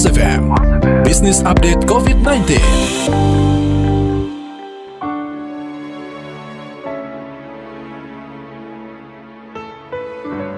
[0.00, 0.48] Mas FM,
[1.04, 2.56] Business Update COVID-19.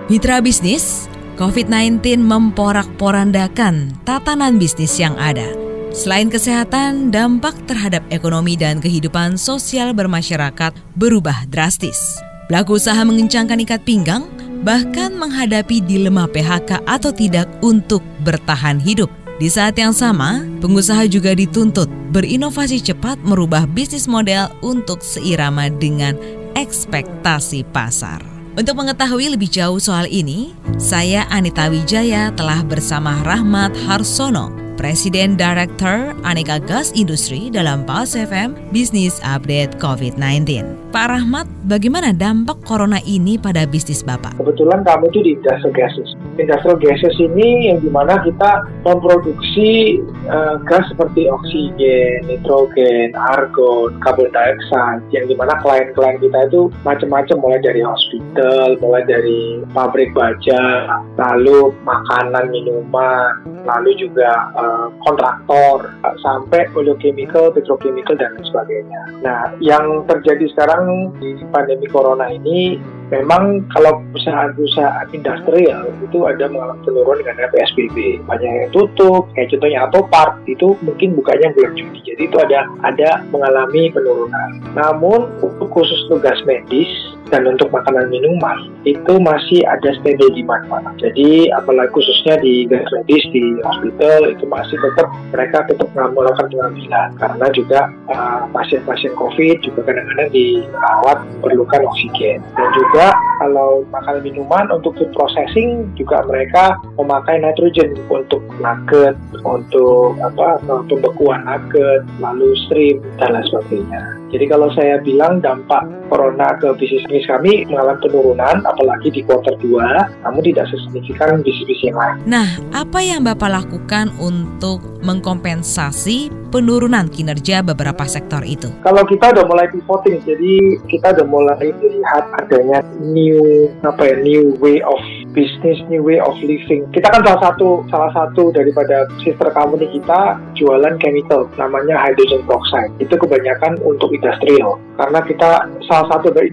[0.07, 1.11] Mitra bisnis,
[1.43, 5.51] COVID-19 memporak-porandakan tatanan bisnis yang ada.
[5.91, 11.99] Selain kesehatan, dampak terhadap ekonomi dan kehidupan sosial bermasyarakat berubah drastis.
[12.47, 14.23] Pelaku usaha mengencangkan ikat pinggang,
[14.63, 19.11] bahkan menghadapi dilema PHK atau tidak untuk bertahan hidup.
[19.41, 26.19] Di saat yang sama, pengusaha juga dituntut berinovasi cepat merubah bisnis model untuk seirama dengan
[26.53, 28.21] ekspektasi pasar.
[28.53, 36.13] Untuk mengetahui lebih jauh soal ini, saya Anita Wijaya telah bersama Rahmat Harsono, Presiden Director
[36.21, 40.69] Aneka Gas Industri dalam Pulse FM Business Update COVID-19.
[40.93, 44.37] Pak Rahmat, bagaimana dampak corona ini pada bisnis Bapak?
[44.37, 46.13] Kebetulan kami itu di industrial gases.
[46.41, 50.01] Industrial gases ini yang di mana kita memproduksi
[50.33, 57.37] uh, gas seperti oksigen, nitrogen, argon, karbon dioxide, yang di mana klien-klien kita itu macam-macam
[57.37, 60.89] mulai dari hospital, mulai dari pabrik baja,
[61.21, 69.03] lalu makanan, minuman, lalu juga uh, kontraktor, uh, sampai oleochemical, petrochemical, dan lain sebagainya.
[69.21, 72.81] Nah, yang terjadi sekarang di pandemi corona ini
[73.13, 79.79] memang kalau perusahaan-perusahaan industrial itu ada mengalami penurunan dengan PSBB banyak yang tutup kayak contohnya
[79.87, 82.01] Autopart itu mungkin bukanya bulan Juni.
[82.03, 84.49] Jadi itu ada ada mengalami penurunan.
[84.75, 86.91] Namun untuk khusus tugas medis
[87.33, 91.01] dan untuk makanan minuman itu masih ada steady demand Pak.
[91.01, 97.47] Jadi apalagi khususnya di medis di hospital itu masih tetap mereka tetap melakukan pengambilan karena
[97.57, 97.81] juga
[98.13, 105.11] uh, pasien-pasien COVID juga kadang-kadang dirawat perlukan oksigen dan juga kalau makanan minuman untuk food
[105.17, 113.47] processing juga mereka memakai nitrogen untuk nugget, untuk apa pembekuan nugget, lalu stream dan lain
[113.49, 114.01] sebagainya.
[114.33, 119.55] Jadi kalau saya bilang dampak corona ke bisnis bisnis kami mengalami penurunan, apalagi di kuartal
[119.63, 122.17] 2, namun tidak sesignifikan bisnis-bisnis yang lain.
[122.27, 128.71] Nah, apa yang Bapak lakukan untuk mengkompensasi penurunan kinerja beberapa sektor itu?
[128.83, 130.55] Kalau kita udah mulai pivoting, jadi
[130.91, 135.01] kita udah mulai melihat adanya new apa ya, new way of
[135.33, 136.87] business, new way of living.
[136.93, 142.93] Kita kan salah satu salah satu daripada sister company kita jualan chemical namanya hydrogen peroxide.
[143.01, 145.51] Itu kebanyakan untuk industrial karena kita
[145.89, 146.53] salah satu dari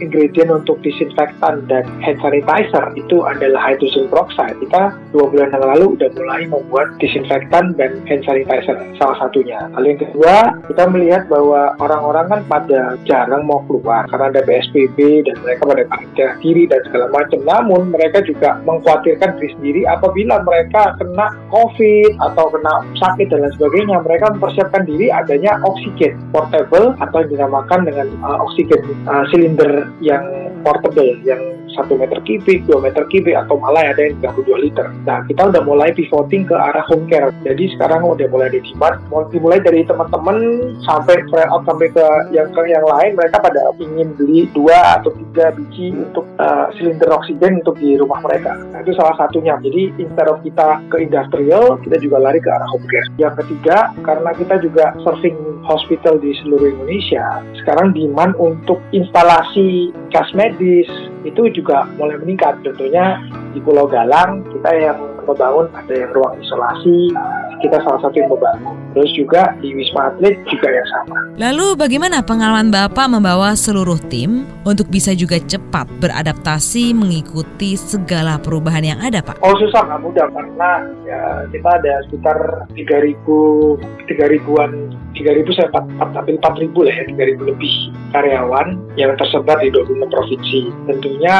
[0.00, 4.56] ingredient untuk disinfektan dan hand sanitizer itu adalah hydrogen peroxide.
[4.64, 9.68] Kita dua bulan yang lalu udah mulai membuat disinfektan dan hand sanitizer salah satunya.
[9.76, 10.34] Lalu yang kedua
[10.72, 15.84] kita melihat bahwa orang-orang kan pada jarang mau keluar karena ada PSBB dan mereka pada
[15.86, 17.40] karantina diri dan segala macam.
[17.42, 23.54] Namun mereka juga mengkhawatirkan diri sendiri apabila mereka kena COVID atau kena sakit dan lain
[23.56, 23.96] sebagainya.
[24.04, 30.24] Mereka mempersiapkan diri adanya oksigen portable atau dinamakan dengan uh, oksigen uh, silinder yang
[30.60, 31.40] portable yang
[31.76, 34.86] satu meter kubik, 2 meter kubik atau malah ada yang 32 liter.
[35.04, 37.30] Nah, kita udah mulai pivoting ke arah home care.
[37.44, 40.36] Jadi sekarang udah mulai di demand, mulai dari teman-teman
[40.82, 41.20] sampai
[41.52, 45.92] out sampai ke yang ke yang lain, mereka pada ingin beli dua atau tiga biji
[45.92, 48.56] untuk uh, silinder oksigen untuk di rumah mereka.
[48.72, 49.60] Nah, itu salah satunya.
[49.60, 53.06] Jadi instead of kita ke industrial, kita juga lari ke arah home care.
[53.20, 60.30] Yang ketiga, karena kita juga serving hospital di seluruh Indonesia, sekarang demand untuk instalasi gas
[60.32, 60.86] medis
[61.26, 62.62] itu juga mulai meningkat.
[62.62, 63.18] Tentunya
[63.50, 67.10] di Pulau Galang kita yang membangun ada yang ruang isolasi,
[67.58, 68.78] kita salah satu yang membangun.
[68.94, 71.18] Terus juga di Wisma Atlet juga yang sama.
[71.36, 78.96] Lalu bagaimana pengalaman Bapak membawa seluruh tim untuk bisa juga cepat beradaptasi mengikuti segala perubahan
[78.96, 79.42] yang ada Pak?
[79.42, 80.70] Oh susah nggak mudah karena
[81.04, 81.20] ya,
[81.50, 82.38] kita ada sekitar
[82.72, 84.70] 3.000 3 ribuan
[85.16, 87.74] 3.000 saya 4, tapi 4.000 lah ya 3.000 lebih
[88.12, 88.66] karyawan
[88.96, 90.60] yang tersebar di 26 provinsi.
[90.88, 91.36] Tentunya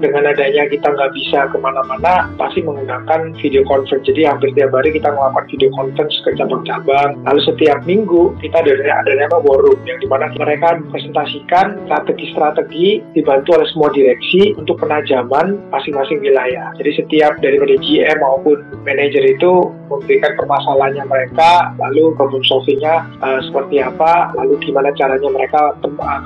[0.00, 4.04] dengan adanya kita nggak bisa ke mana-mana pasti menggunakan video conference.
[4.04, 7.16] Jadi hampir tiap hari kita melakukan video conference ke cabang-cabang.
[7.24, 13.56] Lalu setiap minggu kita ada ada nama room yang di mana mereka presentasikan strategi-strategi dibantu
[13.56, 16.68] oleh semua direksi untuk penajaman masing-masing wilayah.
[16.76, 23.80] Jadi setiap daripada GM maupun manajer itu memberikan permasalahannya mereka, lalu problem solvingnya uh, seperti
[23.82, 25.74] apa, lalu gimana caranya mereka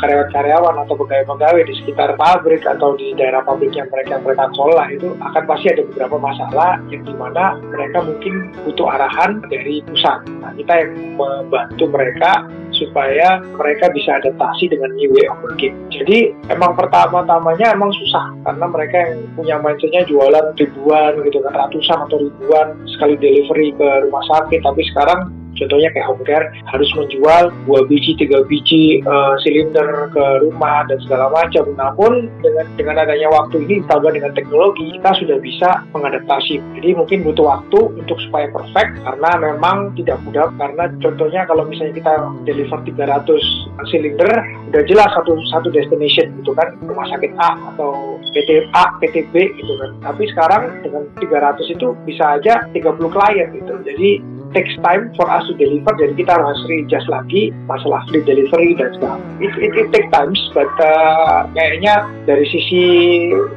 [0.00, 5.08] karyawan-karyawan atau pegawai-pegawai di sekitar pabrik atau di daerah pabrik yang mereka mereka kelola itu
[5.20, 8.34] akan pasti ada beberapa masalah yang di mana mereka mungkin
[8.64, 10.24] butuh arahan dari pusat.
[10.40, 12.44] Nah, kita yang membantu mereka
[12.78, 15.74] supaya mereka bisa adaptasi dengan new way of working.
[15.90, 21.98] Jadi emang pertama-tamanya emang susah karena mereka yang punya mindsetnya jualan ribuan gitu kan ratusan
[22.08, 27.50] atau ribuan sekali delivery ke rumah sakit tapi sekarang Contohnya kayak home care harus menjual
[27.66, 31.68] dua biji, tiga biji uh, silinder ke rumah dan segala macam.
[31.74, 36.62] Namun dengan dengan adanya waktu ini ditambah dengan teknologi kita sudah bisa mengadaptasi.
[36.80, 41.94] Jadi mungkin butuh waktu untuk supaya perfect karena memang tidak mudah karena contohnya kalau misalnya
[41.98, 42.12] kita
[42.46, 44.32] deliver 300 silinder
[44.68, 49.34] udah jelas satu satu destination gitu kan rumah sakit A atau PT A, PT B
[49.56, 49.90] gitu kan.
[50.12, 53.74] Tapi sekarang dengan 300 itu bisa aja 30 klien gitu.
[53.82, 54.10] Jadi
[54.56, 58.92] takes time for us to deliver jadi kita harus readjust lagi masalah free delivery dan
[58.96, 62.82] segala it, it, it take times but uh, kayaknya dari sisi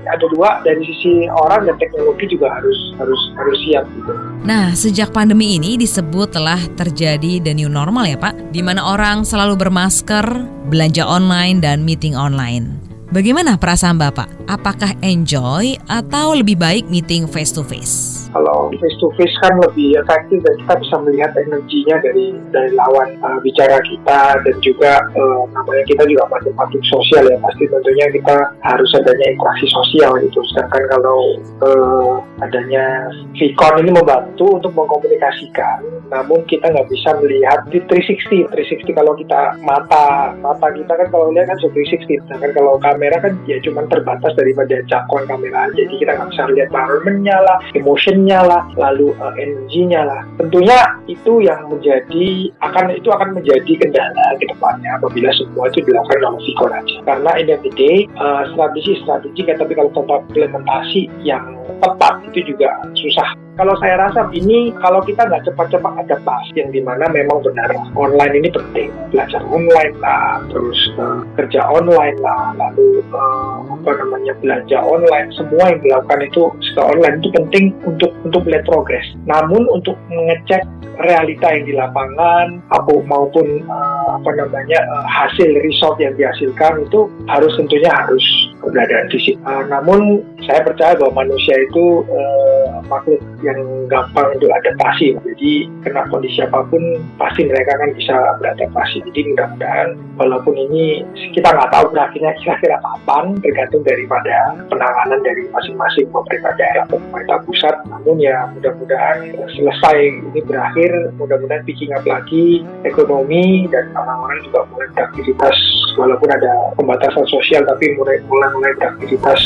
[0.07, 4.13] ada dua dari sisi orang dan teknologi juga harus harus harus siap gitu.
[4.41, 9.21] Nah, sejak pandemi ini disebut telah terjadi the new normal ya Pak, di mana orang
[9.21, 10.25] selalu bermasker,
[10.67, 12.90] belanja online dan meeting online.
[13.11, 14.31] Bagaimana perasaan Bapak?
[14.47, 18.23] Apakah enjoy atau lebih baik meeting face to face?
[18.31, 23.19] Kalau face to face kan lebih efektif dan kita bisa melihat energinya dari dari lawan
[23.19, 28.07] uh, bicara kita dan juga uh, namanya kita juga masih makhluk sosial ya pasti tentunya
[28.15, 30.39] kita harus adanya interaksi sosial gitu.
[30.55, 31.19] Sedangkan kalau
[31.67, 38.47] uh, adanya Vicon ini membantu untuk mengkomunikasikan, namun kita nggak bisa melihat di 360.
[38.55, 43.33] 360 kalau kita mata mata kita kan kalau lihat kan 360, sedangkan kalau kamera kan
[43.49, 45.65] ya cuma terbatas daripada jangkauan kamera.
[45.73, 50.21] Jadi kita nggak bisa lihat environment-nya lah, emotion passionnya lah, lalu uh, energinya lah.
[50.37, 56.21] Tentunya itu yang menjadi akan itu akan menjadi kendala ke depannya apabila semua itu dilakukan
[56.29, 56.97] oleh Vicon aja.
[57.09, 62.69] Karena in the day, uh, strategi-strategi kan tapi kalau tanpa implementasi yang tepat itu juga
[62.93, 67.69] susah kalau saya rasa ini kalau kita nggak cepat-cepat adaptasi yang di mana memang benar
[67.93, 68.89] online ini penting.
[69.13, 75.29] Belajar online lah terus uh, kerja online lah lalu uh, apa namanya belanja online.
[75.37, 79.05] Semua yang dilakukan itu secara online itu penting untuk untuk melihat progres.
[79.29, 80.65] Namun untuk mengecek
[80.97, 87.05] realita yang di lapangan apa maupun uh, apa namanya uh, hasil result yang dihasilkan itu
[87.29, 88.25] harus tentunya harus
[88.61, 89.37] keberadaan fisik.
[89.45, 93.61] Uh, namun saya percaya bahwa manusia itu uh, makhluk yang
[93.91, 95.19] gampang untuk adaptasi.
[95.19, 95.51] Jadi
[95.83, 96.81] kena kondisi apa pun
[97.19, 99.03] pasti mereka kan bisa beradaptasi.
[99.11, 101.03] Jadi mudah-mudahan walaupun ini
[101.35, 104.35] kita nggak tahu berakhirnya kira-kira kapan tergantung daripada
[104.71, 107.75] penanganan dari masing-masing pemerintah daerah atau pemerintah pusat.
[107.91, 109.17] Namun ya mudah-mudahan
[109.51, 109.97] selesai
[110.31, 115.55] ini berakhir, mudah-mudahan picking up lagi ekonomi dan orang-orang juga mulai beraktivitas
[115.99, 119.39] walaupun ada pembatasan sosial tapi mulai mulai mulai beraktivitas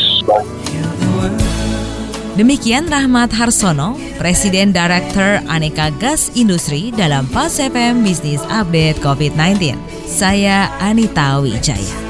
[2.35, 9.79] Demikian Rahmat Harsono, Presiden Director Aneka Gas Industri dalam Pas FM Business Update COVID-19.
[10.03, 12.04] Saya Anita Wijaya.